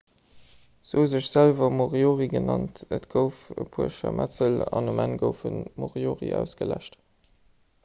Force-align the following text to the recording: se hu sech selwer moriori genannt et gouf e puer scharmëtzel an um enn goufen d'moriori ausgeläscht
se 0.91 0.95
hu 0.99 1.01
sech 1.09 1.27
selwer 1.31 1.73
moriori 1.79 2.27
genannt 2.31 2.81
et 2.97 3.05
gouf 3.13 3.43
e 3.57 3.67
puer 3.77 3.93
scharmëtzel 3.99 4.59
an 4.81 4.93
um 4.95 5.05
enn 5.07 5.15
goufen 5.27 5.63
d'moriori 5.69 6.35
ausgeläscht 6.43 7.01